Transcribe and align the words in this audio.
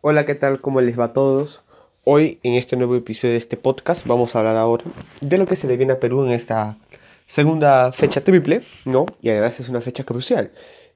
Hola, 0.00 0.24
¿qué 0.24 0.36
tal? 0.36 0.60
¿Cómo 0.60 0.80
les 0.80 0.96
va 0.96 1.06
a 1.06 1.12
todos? 1.12 1.64
Hoy, 2.04 2.38
en 2.44 2.54
este 2.54 2.76
nuevo 2.76 2.94
episodio 2.94 3.32
de 3.32 3.38
este 3.38 3.56
podcast, 3.56 4.06
vamos 4.06 4.36
a 4.36 4.38
hablar 4.38 4.56
ahora 4.56 4.84
de 5.20 5.38
lo 5.38 5.44
que 5.44 5.56
se 5.56 5.66
le 5.66 5.76
viene 5.76 5.94
a 5.94 5.98
Perú 5.98 6.24
en 6.24 6.30
esta 6.30 6.78
segunda 7.26 7.90
fecha 7.90 8.22
triple, 8.22 8.62
¿no? 8.84 9.06
Y 9.20 9.30
además 9.30 9.58
es 9.58 9.68
una 9.68 9.80
fecha 9.80 10.04
crucial. 10.04 10.52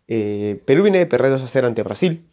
Eh, 0.06 0.62
Perú 0.66 0.84
viene 0.84 0.98
de 0.98 1.06
perder 1.06 1.32
2 1.32 1.42
a 1.42 1.48
0 1.48 1.66
ante 1.66 1.82
Brasil. 1.82 2.24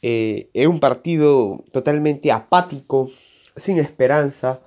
Eh, 0.00 0.48
es 0.54 0.66
un 0.66 0.80
partido 0.80 1.62
totalmente 1.72 2.32
apático, 2.32 3.10
sin 3.56 3.78
esperanza, 3.78 4.60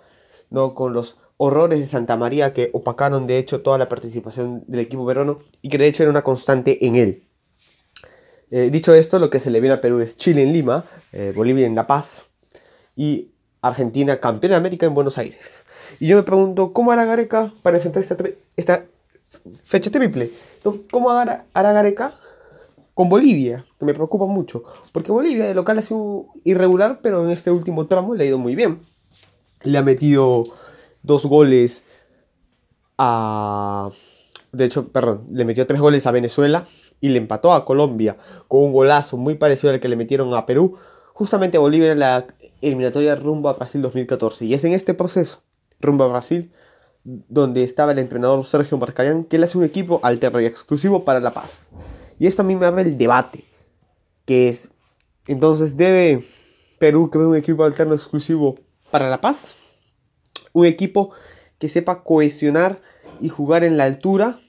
¿no? 0.51 0.75
Con 0.75 0.93
los 0.93 1.17
horrores 1.37 1.79
de 1.79 1.87
Santa 1.87 2.17
María 2.17 2.53
que 2.53 2.69
opacaron 2.71 3.25
de 3.25 3.39
hecho 3.39 3.63
toda 3.63 3.79
la 3.79 3.89
participación 3.89 4.63
del 4.67 4.81
equipo 4.81 5.07
peruano 5.07 5.39
y 5.63 5.69
que 5.69 5.79
de 5.79 5.87
hecho 5.87 6.03
era 6.03 6.11
una 6.11 6.23
constante 6.23 6.85
en 6.85 6.95
él. 6.97 7.23
Eh, 8.51 8.69
dicho 8.71 8.93
esto, 8.93 9.19
lo 9.19 9.29
que 9.29 9.39
se 9.39 9.49
le 9.49 9.59
viene 9.59 9.75
a 9.75 9.81
Perú 9.81 9.99
es 9.99 10.17
Chile 10.17 10.43
en 10.43 10.53
Lima, 10.53 10.85
eh, 11.11 11.33
Bolivia 11.35 11.65
en 11.65 11.75
La 11.75 11.87
Paz 11.87 12.25
y 12.95 13.31
Argentina 13.61 14.19
campeona 14.19 14.55
de 14.55 14.59
América 14.59 14.85
en 14.85 14.93
Buenos 14.93 15.17
Aires. 15.17 15.55
Y 15.99 16.07
yo 16.07 16.15
me 16.15 16.23
pregunto, 16.23 16.71
¿cómo 16.71 16.91
hará 16.91 17.05
Gareca 17.05 17.53
para 17.61 17.77
enfrentar 17.77 18.03
esta, 18.55 18.85
fecha 19.63 19.91
triple? 19.91 20.31
¿Cómo 20.91 21.09
hará, 21.09 21.45
Gareca 21.53 22.15
con 22.93 23.09
Bolivia? 23.09 23.65
Que 23.79 23.85
me 23.85 23.93
preocupa 23.93 24.25
mucho. 24.25 24.63
Porque 24.91 25.11
Bolivia 25.11 25.45
de 25.45 25.55
local 25.55 25.79
ha 25.79 25.81
sido 25.81 26.27
irregular, 26.43 26.99
pero 27.01 27.23
en 27.25 27.31
este 27.31 27.51
último 27.51 27.87
tramo 27.87 28.13
le 28.13 28.23
ha 28.23 28.27
ido 28.27 28.37
muy 28.37 28.55
bien. 28.55 28.81
Le 29.63 29.77
ha 29.77 29.83
metido 29.83 30.45
dos 31.01 31.25
goles 31.25 31.83
a... 32.97 33.89
De 34.51 34.65
hecho, 34.65 34.87
perdón, 34.87 35.27
le 35.31 35.43
metió 35.43 35.67
tres 35.67 35.81
goles 35.81 36.07
a 36.07 36.11
Venezuela 36.11 36.67
y 37.05 37.09
le 37.09 37.19
empató 37.19 37.53
a 37.53 37.65
Colombia 37.65 38.17
con 38.47 38.63
un 38.63 38.73
golazo 38.73 39.15
muy 39.15 39.35
parecido 39.35 39.71
al 39.71 39.79
que 39.79 39.87
le 39.87 39.95
metieron 39.95 40.33
a 40.33 40.47
Perú, 40.47 40.77
justamente 41.13 41.59
Bolivia 41.59 41.91
en 41.91 41.99
la 41.99 42.25
eliminatoria 42.61 43.15
rumbo 43.15 43.47
a 43.47 43.53
Brasil 43.53 43.79
2014. 43.83 44.45
Y 44.45 44.55
es 44.55 44.63
en 44.63 44.73
este 44.73 44.95
proceso, 44.95 45.43
rumbo 45.79 46.05
a 46.05 46.07
Brasil, 46.07 46.51
donde 47.03 47.63
estaba 47.63 47.91
el 47.91 47.99
entrenador 47.99 48.43
Sergio 48.43 48.79
Marcayán, 48.79 49.25
que 49.25 49.35
él 49.35 49.43
hace 49.43 49.55
un 49.55 49.63
equipo 49.63 49.99
alterno 50.01 50.41
y 50.41 50.47
exclusivo 50.47 51.05
para 51.05 51.19
la 51.19 51.31
paz. 51.31 51.69
Y 52.17 52.25
esto 52.25 52.41
a 52.41 52.45
mí 52.45 52.55
me 52.55 52.65
abre 52.65 52.81
el 52.81 52.97
debate, 52.97 53.45
que 54.25 54.49
es, 54.49 54.71
entonces, 55.27 55.77
¿debe 55.77 56.25
Perú 56.79 57.11
crear 57.11 57.27
un 57.27 57.35
equipo 57.35 57.65
alterno 57.65 57.93
exclusivo 57.93 58.55
para 58.89 59.11
la 59.11 59.21
paz? 59.21 59.55
Un 60.53 60.65
equipo 60.65 61.11
que 61.59 61.69
sepa 61.69 62.01
cohesionar 62.01 62.81
y 63.21 63.29
jugar 63.29 63.63
en 63.63 63.77
la 63.77 63.83
altura 63.83 64.39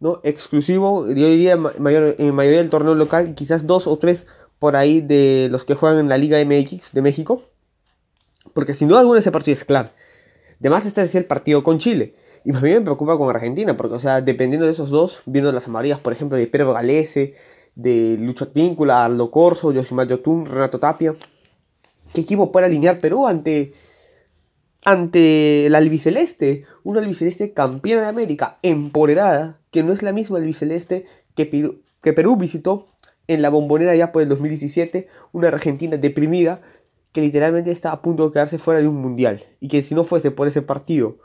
¿no? 0.00 0.20
exclusivo, 0.22 1.06
yo 1.08 1.28
diría 1.28 1.56
mayor, 1.56 2.14
en 2.18 2.34
mayoría 2.34 2.60
del 2.60 2.70
torneo 2.70 2.94
local, 2.94 3.34
quizás 3.34 3.66
dos 3.66 3.86
o 3.86 3.98
tres 3.98 4.26
por 4.58 4.76
ahí 4.76 5.00
de 5.00 5.48
los 5.50 5.64
que 5.64 5.74
juegan 5.74 5.98
en 5.98 6.08
la 6.08 6.18
Liga 6.18 6.38
MX 6.44 6.92
de 6.92 7.02
México. 7.02 7.42
Porque 8.54 8.74
sin 8.74 8.88
duda 8.88 9.00
alguna 9.00 9.20
ese 9.20 9.30
partido 9.30 9.54
es 9.54 9.64
clave. 9.64 9.90
Además, 10.60 10.86
este 10.86 11.02
es 11.02 11.14
el 11.14 11.24
partido 11.24 11.62
con 11.62 11.78
Chile. 11.78 12.14
Y 12.44 12.52
más 12.52 12.62
bien 12.62 12.78
me 12.78 12.82
preocupa 12.82 13.16
con 13.16 13.28
Argentina, 13.28 13.76
porque, 13.76 13.96
o 13.96 14.00
sea, 14.00 14.20
dependiendo 14.20 14.66
de 14.66 14.72
esos 14.72 14.90
dos, 14.90 15.20
viendo 15.26 15.52
las 15.52 15.66
amarillas, 15.66 16.00
por 16.00 16.12
ejemplo, 16.12 16.36
de 16.36 16.46
Pedro 16.46 16.72
Galese, 16.72 17.34
de 17.74 18.16
Lucho 18.18 18.44
Advíncula, 18.44 19.04
Aldo 19.04 19.30
Corso, 19.30 19.72
Yosimar 19.72 20.08
Yotun, 20.08 20.46
Renato 20.46 20.80
Tapia, 20.80 21.14
¿qué 22.12 22.20
equipo 22.22 22.50
puede 22.50 22.66
alinear 22.66 23.00
Perú 23.00 23.26
ante 23.26 23.74
ante 24.84 25.66
el 25.66 25.74
albiceleste, 25.74 26.64
una 26.82 27.00
albiceleste 27.00 27.52
campeona 27.52 28.02
de 28.02 28.08
América, 28.08 28.58
empoderada, 28.62 29.57
que 29.70 29.82
no 29.82 29.92
es 29.92 30.02
la 30.02 30.12
misma 30.12 30.38
albiceleste 30.38 31.06
que, 31.34 31.80
que 32.02 32.12
Perú 32.12 32.36
visitó 32.36 32.88
en 33.26 33.42
la 33.42 33.50
bombonera 33.50 33.94
ya 33.94 34.10
por 34.10 34.22
el 34.22 34.28
2017, 34.28 35.08
una 35.32 35.48
Argentina 35.48 35.96
deprimida 35.96 36.62
que 37.12 37.20
literalmente 37.20 37.70
está 37.70 37.92
a 37.92 38.02
punto 38.02 38.26
de 38.26 38.32
quedarse 38.32 38.58
fuera 38.58 38.80
de 38.80 38.88
un 38.88 38.96
mundial 38.96 39.44
y 39.60 39.68
que 39.68 39.82
si 39.82 39.94
no 39.94 40.04
fuese 40.04 40.30
por 40.30 40.48
ese 40.48 40.62
partido, 40.62 41.18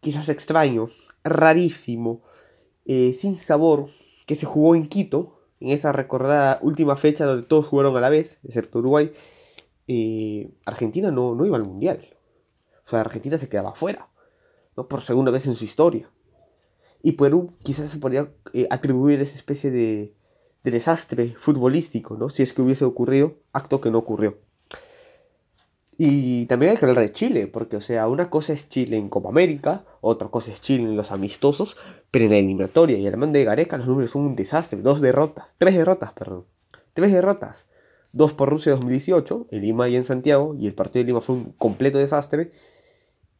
quizás 0.00 0.28
extraño, 0.28 0.90
rarísimo, 1.24 2.22
eh, 2.84 3.12
sin 3.14 3.36
sabor, 3.36 3.88
que 4.26 4.34
se 4.34 4.46
jugó 4.46 4.74
en 4.74 4.86
Quito, 4.88 5.40
en 5.60 5.70
esa 5.70 5.92
recordada 5.92 6.58
última 6.62 6.96
fecha 6.96 7.24
donde 7.24 7.46
todos 7.46 7.66
jugaron 7.66 7.96
a 7.96 8.00
la 8.00 8.10
vez, 8.10 8.38
excepto 8.44 8.78
Uruguay, 8.78 9.12
eh, 9.86 10.50
Argentina 10.64 11.10
no, 11.10 11.34
no 11.34 11.44
iba 11.46 11.56
al 11.56 11.64
mundial. 11.64 12.16
O 12.86 12.90
sea, 12.90 13.00
Argentina 13.00 13.38
se 13.38 13.48
quedaba 13.48 13.74
fuera, 13.74 14.08
¿no? 14.76 14.88
Por 14.88 15.02
segunda 15.02 15.30
vez 15.30 15.46
en 15.46 15.54
su 15.54 15.64
historia. 15.64 16.08
Y 17.02 17.12
Perú 17.12 17.52
quizás 17.62 17.90
se 17.90 17.98
podría 17.98 18.30
eh, 18.52 18.66
atribuir 18.70 19.20
esa 19.20 19.36
especie 19.36 19.70
de, 19.70 20.12
desastre 20.62 21.34
futbolístico, 21.38 22.16
¿no? 22.16 22.28
Si 22.28 22.42
es 22.42 22.52
que 22.52 22.62
hubiese 22.62 22.84
ocurrido, 22.84 23.36
acto 23.52 23.80
que 23.80 23.90
no 23.90 23.98
ocurrió. 23.98 24.38
Y 25.96 26.46
también 26.46 26.72
hay 26.72 26.78
que 26.78 26.86
hablar 26.86 27.04
de 27.04 27.12
Chile, 27.12 27.46
porque, 27.46 27.76
o 27.76 27.80
sea, 27.80 28.08
una 28.08 28.30
cosa 28.30 28.52
es 28.52 28.68
Chile 28.68 28.96
en 28.96 29.08
Copa 29.08 29.28
América, 29.28 29.84
otra 30.00 30.28
cosa 30.28 30.52
es 30.52 30.60
Chile 30.60 30.84
en 30.84 30.96
los 30.96 31.12
amistosos, 31.12 31.76
pero 32.10 32.24
en 32.26 32.30
la 32.30 32.38
eliminatoria 32.38 32.98
y 32.98 33.06
el 33.06 33.16
mando 33.16 33.38
de 33.38 33.44
Gareca 33.44 33.76
los 33.78 33.86
números 33.86 34.10
son 34.10 34.22
un 34.22 34.36
desastre. 34.36 34.80
Dos 34.80 35.00
derrotas, 35.00 35.54
tres 35.58 35.74
derrotas, 35.74 36.12
perdón. 36.12 36.44
Tres 36.94 37.12
derrotas. 37.12 37.66
Dos 38.12 38.32
por 38.32 38.48
Rusia 38.48 38.72
2018, 38.72 39.48
en 39.50 39.60
Lima 39.60 39.88
y 39.88 39.96
en 39.96 40.04
Santiago, 40.04 40.54
y 40.58 40.66
el 40.66 40.74
partido 40.74 41.02
de 41.02 41.06
Lima 41.06 41.20
fue 41.20 41.36
un 41.36 41.52
completo 41.52 41.98
desastre 41.98 42.52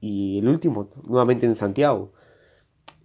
y 0.00 0.38
el 0.38 0.48
último 0.48 0.90
nuevamente 1.06 1.46
en 1.46 1.56
Santiago. 1.56 2.12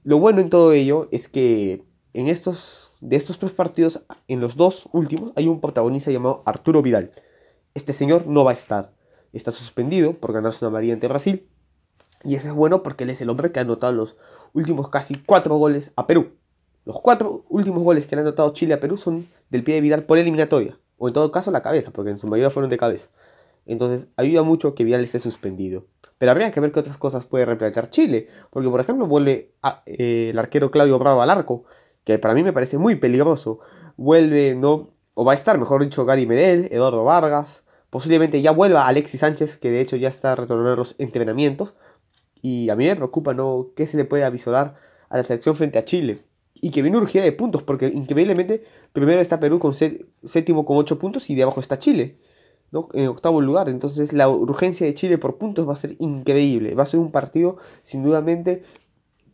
Lo 0.05 0.19
bueno 0.19 0.39
en 0.39 0.51
todo 0.51 0.71
ello 0.71 1.07
es 1.09 1.27
que 1.27 1.83
en 2.13 2.27
estos, 2.27 2.91
de 3.01 3.15
estos 3.15 3.39
tres 3.39 3.53
partidos, 3.53 4.03
en 4.27 4.39
los 4.39 4.55
dos 4.55 4.87
últimos, 4.91 5.31
hay 5.35 5.47
un 5.47 5.59
protagonista 5.59 6.11
llamado 6.11 6.43
Arturo 6.45 6.83
Vidal. 6.83 7.09
Este 7.73 7.91
señor 7.91 8.27
no 8.27 8.43
va 8.43 8.51
a 8.51 8.53
estar. 8.53 8.93
Está 9.33 9.49
suspendido 9.49 10.13
por 10.13 10.31
ganarse 10.31 10.63
una 10.63 10.71
María 10.71 10.93
ante 10.93 11.07
Brasil. 11.07 11.47
Y 12.23 12.35
eso 12.35 12.49
es 12.49 12.53
bueno 12.53 12.83
porque 12.83 13.03
él 13.03 13.09
es 13.09 13.21
el 13.21 13.31
hombre 13.31 13.51
que 13.51 13.57
ha 13.57 13.63
anotado 13.63 13.93
los 13.93 14.15
últimos 14.53 14.89
casi 14.91 15.15
cuatro 15.15 15.55
goles 15.55 15.91
a 15.95 16.05
Perú. 16.05 16.33
Los 16.85 17.01
cuatro 17.01 17.43
últimos 17.49 17.81
goles 17.81 18.05
que 18.05 18.15
le 18.15 18.21
ha 18.21 18.25
anotado 18.25 18.53
Chile 18.53 18.75
a 18.75 18.79
Perú 18.79 18.97
son 18.97 19.27
del 19.49 19.63
pie 19.63 19.73
de 19.73 19.81
Vidal 19.81 20.03
por 20.03 20.19
eliminatoria. 20.19 20.77
O 20.99 21.07
en 21.07 21.15
todo 21.15 21.31
caso 21.31 21.49
la 21.49 21.63
cabeza, 21.63 21.89
porque 21.89 22.11
en 22.11 22.19
su 22.19 22.27
mayoría 22.27 22.51
fueron 22.51 22.69
de 22.69 22.77
cabeza. 22.77 23.09
Entonces 23.65 24.05
ayuda 24.17 24.43
mucho 24.43 24.75
que 24.75 24.83
Vidal 24.83 25.03
esté 25.03 25.19
suspendido. 25.19 25.87
Pero 26.17 26.31
habría 26.31 26.51
que 26.51 26.59
ver 26.59 26.71
qué 26.71 26.79
otras 26.79 26.97
cosas 26.97 27.25
puede 27.25 27.45
replantear 27.45 27.89
Chile. 27.89 28.29
Porque, 28.49 28.69
por 28.69 28.79
ejemplo, 28.79 29.05
vuelve 29.05 29.53
eh, 29.85 30.29
el 30.31 30.39
arquero 30.39 30.71
Claudio 30.71 30.97
Bravo 30.97 31.21
al 31.21 31.29
arco, 31.29 31.65
que 32.03 32.19
para 32.19 32.33
mí 32.33 32.43
me 32.43 32.53
parece 32.53 32.77
muy 32.77 32.95
peligroso. 32.95 33.59
Vuelve, 33.97 34.55
¿no? 34.55 34.89
O 35.13 35.25
va 35.25 35.33
a 35.33 35.35
estar, 35.35 35.57
mejor 35.57 35.83
dicho, 35.83 36.05
Gary 36.05 36.25
Medel, 36.25 36.69
Eduardo 36.71 37.03
Vargas. 37.03 37.63
Posiblemente 37.89 38.41
ya 38.41 38.51
vuelva 38.51 38.87
Alexis 38.87 39.21
Sánchez, 39.21 39.57
que 39.57 39.71
de 39.71 39.81
hecho 39.81 39.95
ya 39.95 40.09
está 40.09 40.35
retornando 40.35 40.75
los 40.75 40.95
entrenamientos. 40.99 41.75
Y 42.41 42.69
a 42.69 42.75
mí 42.75 42.85
me 42.85 42.95
preocupa, 42.95 43.33
¿no? 43.33 43.67
¿Qué 43.75 43.87
se 43.87 43.97
le 43.97 44.05
puede 44.05 44.23
avisorar 44.23 44.75
a 45.09 45.17
la 45.17 45.23
selección 45.23 45.55
frente 45.55 45.79
a 45.79 45.85
Chile? 45.85 46.19
Y 46.53 46.71
que 46.71 46.81
viene 46.81 46.97
urgida 46.97 47.23
de 47.23 47.31
puntos, 47.33 47.63
porque 47.63 47.87
increíblemente 47.87 48.63
primero 48.93 49.19
está 49.19 49.39
Perú 49.39 49.59
con 49.59 49.73
séptimo 49.73 50.65
con 50.65 50.77
8 50.77 50.97
puntos 50.99 51.29
y 51.29 51.35
de 51.35 51.43
abajo 51.43 51.59
está 51.59 51.79
Chile 51.79 52.17
en 52.93 53.07
octavo 53.07 53.41
lugar. 53.41 53.69
Entonces 53.69 54.13
la 54.13 54.29
urgencia 54.29 54.85
de 54.85 54.93
Chile 54.93 55.17
por 55.17 55.37
puntos 55.37 55.67
va 55.67 55.73
a 55.73 55.77
ser 55.77 55.95
increíble. 55.99 56.75
Va 56.75 56.83
a 56.83 56.87
ser 56.87 56.99
un 56.99 57.11
partido, 57.11 57.57
sin 57.83 58.03
dudamente, 58.03 58.63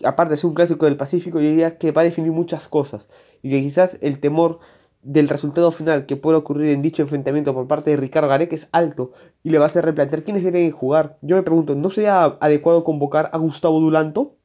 aparte 0.04 0.32
de 0.32 0.38
ser 0.38 0.48
un 0.48 0.56
clásico 0.56 0.86
del 0.86 0.98
Pacífico, 0.98 1.40
yo 1.40 1.50
diría 1.50 1.78
que 1.78 1.92
va 1.92 2.02
a 2.02 2.06
definir 2.06 2.32
muchas 2.32 2.68
cosas. 2.68 3.08
Y 3.42 3.50
que 3.50 3.62
quizás 3.62 3.98
el 4.02 4.20
temor 4.20 4.60
del 5.04 5.30
resultado 5.30 5.72
final 5.72 6.06
que 6.06 6.16
puede 6.16 6.38
ocurrir 6.38 6.70
en 6.70 6.82
dicho 6.84 7.02
enfrentamiento 7.02 7.54
por 7.54 7.68
parte 7.68 7.90
de 7.90 7.98
Ricardo 7.98 8.30
Gareca 8.30 8.56
es 8.56 8.70
alto 8.72 9.14
y 9.42 9.50
le 9.50 9.58
va 9.58 9.66
a 9.66 9.68
hacer 9.68 9.84
replantear 9.84 10.24
quiénes 10.24 10.44
deben 10.44 10.70
jugar. 10.72 11.18
Yo 11.22 11.36
me 11.36 11.42
pregunto, 11.42 11.74
¿no 11.76 11.90
sería 11.90 12.24
adecuado 12.24 12.84
convocar 12.84 13.30
a 13.34 13.38
Gustavo 13.38 13.80
Dulanto, 13.80 14.36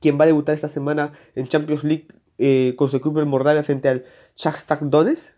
quien 0.00 0.18
va 0.18 0.24
a 0.24 0.28
debutar 0.28 0.54
esta 0.54 0.68
semana 0.68 1.12
en 1.34 1.48
Champions 1.48 1.82
League 1.82 2.06
eh, 2.38 2.74
con 2.76 2.88
su 2.88 3.00
club 3.00 3.18
en 3.18 3.64
frente 3.64 3.88
al 3.88 4.04
Shakhtar 4.36 4.78
Donetsk? 4.88 5.34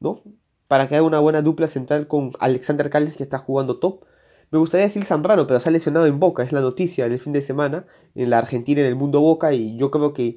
¿no? 0.00 0.22
Para 0.70 0.86
que 0.86 0.94
haga 0.94 1.04
una 1.04 1.18
buena 1.18 1.42
dupla 1.42 1.66
central 1.66 2.06
con 2.06 2.30
Alexander 2.38 2.90
Callens 2.90 3.16
que 3.16 3.24
está 3.24 3.38
jugando 3.38 3.80
top. 3.80 4.04
Me 4.52 4.58
gustaría 4.60 4.86
decir 4.86 5.04
Zambrano, 5.04 5.48
pero 5.48 5.58
se 5.58 5.68
ha 5.68 5.72
lesionado 5.72 6.06
en 6.06 6.20
Boca, 6.20 6.44
es 6.44 6.52
la 6.52 6.60
noticia 6.60 7.08
del 7.08 7.18
fin 7.18 7.32
de 7.32 7.42
semana 7.42 7.86
en 8.14 8.30
la 8.30 8.38
Argentina, 8.38 8.80
en 8.80 8.86
el 8.86 8.94
mundo 8.94 9.20
Boca, 9.20 9.52
y 9.52 9.76
yo 9.76 9.90
creo 9.90 10.12
que 10.12 10.28
eh, 10.28 10.36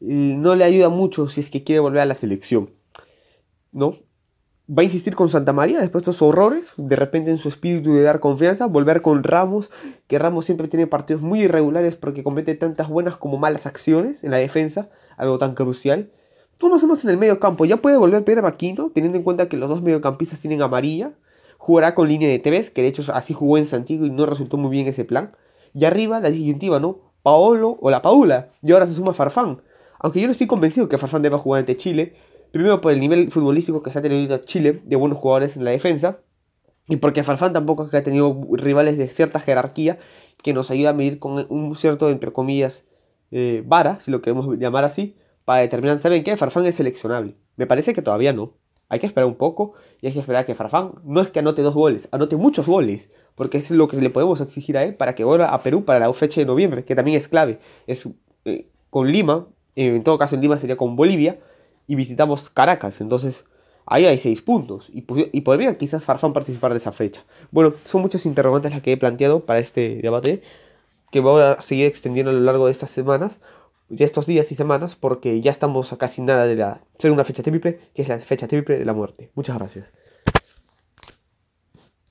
no 0.00 0.54
le 0.54 0.64
ayuda 0.64 0.88
mucho 0.88 1.28
si 1.28 1.42
es 1.42 1.50
que 1.50 1.62
quiere 1.62 1.80
volver 1.80 2.00
a 2.00 2.06
la 2.06 2.14
selección. 2.14 2.70
¿No? 3.70 3.98
Va 4.66 4.80
a 4.80 4.84
insistir 4.84 5.14
con 5.14 5.28
Santa 5.28 5.52
María 5.52 5.78
después 5.78 6.04
de 6.06 6.10
estos 6.10 6.26
horrores, 6.26 6.72
de 6.78 6.96
repente 6.96 7.30
en 7.30 7.36
su 7.36 7.50
espíritu 7.50 7.92
de 7.92 8.00
dar 8.00 8.20
confianza, 8.20 8.64
volver 8.64 9.02
con 9.02 9.24
Ramos, 9.24 9.68
que 10.06 10.18
Ramos 10.18 10.46
siempre 10.46 10.68
tiene 10.68 10.86
partidos 10.86 11.20
muy 11.20 11.42
irregulares 11.42 11.96
porque 11.96 12.24
comete 12.24 12.54
tantas 12.54 12.88
buenas 12.88 13.18
como 13.18 13.36
malas 13.36 13.66
acciones 13.66 14.24
en 14.24 14.30
la 14.30 14.38
defensa, 14.38 14.88
algo 15.18 15.36
tan 15.36 15.54
crucial. 15.54 16.12
¿Cómo 16.58 16.76
hacemos 16.76 17.04
en 17.04 17.10
el 17.10 17.18
medio 17.18 17.38
campo? 17.38 17.66
Ya 17.66 17.76
puede 17.76 17.98
volver 17.98 18.24
Pedro 18.24 18.46
Aquino, 18.46 18.90
teniendo 18.94 19.18
en 19.18 19.24
cuenta 19.24 19.46
que 19.48 19.58
los 19.58 19.68
dos 19.68 19.82
mediocampistas 19.82 20.40
tienen 20.40 20.62
amarilla. 20.62 21.12
Jugará 21.58 21.94
con 21.94 22.08
línea 22.08 22.30
de 22.30 22.38
tres, 22.38 22.70
que 22.70 22.80
de 22.80 22.88
hecho 22.88 23.02
así 23.12 23.34
jugó 23.34 23.58
en 23.58 23.66
Santiago 23.66 24.06
y 24.06 24.10
no 24.10 24.24
resultó 24.24 24.56
muy 24.56 24.70
bien 24.70 24.86
ese 24.86 25.04
plan. 25.04 25.32
Y 25.74 25.84
arriba 25.84 26.18
la 26.18 26.30
disyuntiva, 26.30 26.80
¿no? 26.80 27.00
Paolo 27.22 27.76
o 27.80 27.90
la 27.90 28.00
Paula. 28.00 28.48
Y 28.62 28.72
ahora 28.72 28.86
se 28.86 28.94
suma 28.94 29.12
Farfán. 29.12 29.60
Aunque 29.98 30.20
yo 30.20 30.26
no 30.26 30.32
estoy 30.32 30.46
convencido 30.46 30.88
que 30.88 30.96
Farfán 30.96 31.20
deba 31.20 31.38
jugar 31.38 31.60
ante 31.60 31.76
Chile. 31.76 32.14
Primero 32.52 32.80
por 32.80 32.92
el 32.92 33.00
nivel 33.00 33.30
futbolístico 33.30 33.82
que 33.82 33.92
se 33.92 33.98
ha 33.98 34.02
tenido 34.02 34.38
Chile, 34.38 34.80
de 34.84 34.96
buenos 34.96 35.18
jugadores 35.18 35.58
en 35.58 35.64
la 35.64 35.72
defensa. 35.72 36.20
Y 36.88 36.96
porque 36.96 37.22
Farfán 37.22 37.52
tampoco 37.52 37.90
ha 37.92 38.02
tenido 38.02 38.34
rivales 38.52 38.96
de 38.96 39.08
cierta 39.08 39.40
jerarquía 39.40 39.98
que 40.42 40.54
nos 40.54 40.70
ayuda 40.70 40.90
a 40.90 40.94
medir 40.94 41.18
con 41.18 41.46
un 41.50 41.76
cierto, 41.76 42.08
entre 42.08 42.32
comillas, 42.32 42.84
eh, 43.30 43.62
vara, 43.66 44.00
si 44.00 44.10
lo 44.10 44.22
queremos 44.22 44.56
llamar 44.58 44.84
así, 44.84 45.16
para 45.46 45.62
determinar, 45.62 46.02
¿saben 46.02 46.24
qué? 46.24 46.36
Farfán 46.36 46.66
es 46.66 46.74
seleccionable. 46.74 47.36
Me 47.56 47.66
parece 47.66 47.94
que 47.94 48.02
todavía 48.02 48.34
no. 48.34 48.54
Hay 48.88 48.98
que 48.98 49.06
esperar 49.06 49.26
un 49.26 49.36
poco 49.36 49.74
y 50.02 50.08
hay 50.08 50.12
que 50.12 50.18
esperar 50.18 50.44
que 50.44 50.54
Farfán 50.54 50.92
no 51.04 51.20
es 51.20 51.30
que 51.30 51.38
anote 51.38 51.62
dos 51.62 51.72
goles, 51.72 52.08
anote 52.10 52.36
muchos 52.36 52.66
goles, 52.66 53.08
porque 53.36 53.58
es 53.58 53.70
lo 53.70 53.86
que 53.86 53.96
le 53.96 54.10
podemos 54.10 54.40
exigir 54.40 54.76
a 54.76 54.82
él 54.82 54.96
para 54.96 55.14
que 55.14 55.22
vuelva 55.22 55.54
a 55.54 55.62
Perú 55.62 55.84
para 55.84 56.00
la 56.00 56.12
fecha 56.12 56.40
de 56.40 56.46
noviembre, 56.46 56.84
que 56.84 56.96
también 56.96 57.16
es 57.16 57.28
clave. 57.28 57.60
Es 57.86 58.08
eh, 58.44 58.66
con 58.90 59.10
Lima, 59.10 59.46
en 59.76 60.02
todo 60.02 60.18
caso 60.18 60.34
en 60.34 60.40
Lima 60.40 60.58
sería 60.58 60.76
con 60.76 60.96
Bolivia, 60.96 61.38
y 61.86 61.94
visitamos 61.94 62.50
Caracas, 62.50 63.00
entonces 63.00 63.44
ahí 63.86 64.04
hay 64.04 64.18
seis 64.18 64.42
puntos 64.42 64.88
y, 64.92 65.04
y, 65.32 65.40
podría 65.42 65.78
quizás 65.78 66.04
Farfán 66.04 66.32
participar 66.32 66.72
de 66.72 66.78
esa 66.78 66.90
fecha. 66.90 67.24
Bueno, 67.52 67.74
son 67.86 68.02
muchas 68.02 68.26
interrogantes 68.26 68.72
las 68.72 68.82
que 68.82 68.92
he 68.92 68.96
planteado 68.96 69.46
para 69.46 69.60
este 69.60 70.00
debate 70.02 70.42
que 71.12 71.20
voy 71.20 71.40
a 71.40 71.62
seguir 71.62 71.86
extendiendo 71.86 72.30
a 72.30 72.34
lo 72.34 72.40
largo 72.40 72.66
de 72.66 72.72
estas 72.72 72.90
semanas, 72.90 73.38
de 73.88 74.04
estos 74.04 74.26
días 74.26 74.50
y 74.52 74.54
semanas, 74.54 74.96
porque 74.96 75.40
ya 75.40 75.50
estamos 75.50 75.92
a 75.92 75.98
casi 75.98 76.22
nada 76.22 76.46
de 76.46 76.56
la 76.56 76.80
segunda 76.98 77.24
fecha 77.24 77.42
triple, 77.42 77.78
que 77.94 78.02
es 78.02 78.08
la 78.08 78.18
fecha 78.18 78.48
triple 78.48 78.78
de 78.78 78.84
la 78.84 78.92
muerte. 78.92 79.30
Muchas 79.34 79.56
gracias. 79.58 79.94